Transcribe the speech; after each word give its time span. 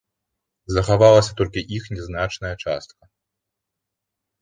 Захавалася 0.75 1.31
толькі 1.43 1.65
іх 1.77 1.83
нязначная 1.99 2.55
частка. 2.63 3.03